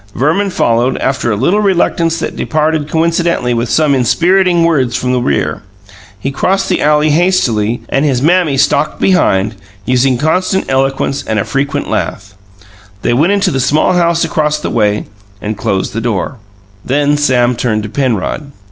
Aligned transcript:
Verman 0.15 0.49
followed, 0.49 0.97
after 0.97 1.29
a 1.31 1.35
little 1.35 1.59
reluctance 1.61 2.17
that 2.17 2.35
departed 2.35 2.89
coincidentally 2.89 3.53
with 3.53 3.69
some 3.69 3.93
inspiriting 3.93 4.63
words 4.63 4.95
from 4.97 5.11
the 5.11 5.19
rear. 5.21 5.61
He 6.19 6.31
crossed 6.31 6.69
the 6.69 6.81
alley 6.81 7.11
hastily, 7.11 7.81
and 7.87 8.03
his 8.03 8.19
Mammy 8.19 8.57
stalked 8.57 8.99
behind, 8.99 9.53
using 9.85 10.17
constant 10.17 10.65
eloquence 10.67 11.23
and 11.27 11.37
a 11.37 11.45
frequent 11.45 11.87
lath. 11.87 12.33
They 13.03 13.13
went 13.13 13.33
into 13.33 13.51
the 13.51 13.59
small 13.59 13.93
house 13.93 14.25
across 14.25 14.57
the 14.57 14.71
way 14.71 15.05
and 15.39 15.55
closed 15.55 15.93
the 15.93 16.01
door. 16.01 16.37
Then 16.83 17.15
Sam 17.15 17.55
turned 17.55 17.83
to 17.83 17.89
Penrod. 17.89 18.51